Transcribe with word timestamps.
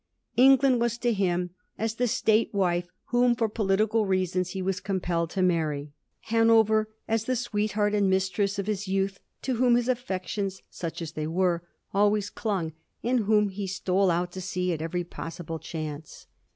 England 0.35 0.81
was 0.81 0.97
to 0.97 1.13
him 1.13 1.51
as 1.77 1.93
the 1.93 2.07
State 2.07 2.51
wife 2.55 2.89
whom 3.09 3.35
for 3.35 3.47
political 3.47 4.07
reasons 4.07 4.49
he 4.49 4.59
was 4.63 4.79
compelled 4.79 5.29
to 5.29 5.43
marry; 5.43 5.91
Hanover, 6.21 6.89
as 7.07 7.25
the 7.25 7.35
sweetheart 7.35 7.93
and 7.93 8.09
mistress 8.09 8.57
of 8.57 8.65
his 8.65 8.87
youth, 8.87 9.19
to 9.43 9.57
whom 9.57 9.75
his 9.75 9.87
affections, 9.87 10.63
such 10.71 11.03
as 11.03 11.11
they 11.11 11.27
were, 11.27 11.61
always 11.93 12.31
clung, 12.31 12.73
and 13.03 13.19
whom 13.25 13.49
he 13.49 13.67
stole 13.67 14.09
out 14.09 14.31
to 14.31 14.41
see 14.41 14.73
at 14.73 14.81
every 14.81 15.03
possible 15.03 15.59
chance. 15.59 16.25